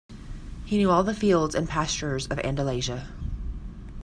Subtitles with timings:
[0.65, 3.07] He knew all the fields and pastures of Andalusia.